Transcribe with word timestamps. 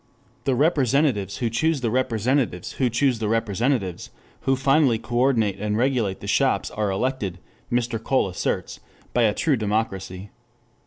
The 0.45 0.55
representatives 0.55 1.37
who 1.37 1.51
choose 1.51 1.81
the 1.81 1.91
representatives 1.91 2.71
who 2.81 2.89
choose 2.89 3.19
the 3.19 3.27
representatives 3.29 4.09
who 4.49 4.55
finally 4.55 4.97
"coordinate" 4.97 5.59
and 5.59 5.77
"regulate" 5.77 6.21
the 6.21 6.27
shops 6.27 6.71
are 6.71 6.89
elected, 6.89 7.37
Mr. 7.71 8.03
Cole 8.03 8.27
asserts, 8.27 8.79
by 9.13 9.25
a 9.25 9.33
true 9.35 9.57
democracy. 9.57 10.31